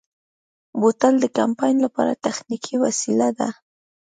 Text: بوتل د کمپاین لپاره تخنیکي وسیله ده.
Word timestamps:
بوتل 0.79 1.13
د 1.19 1.25
کمپاین 1.37 1.77
لپاره 1.85 2.19
تخنیکي 2.25 2.75
وسیله 2.83 3.27
ده. 3.39 3.49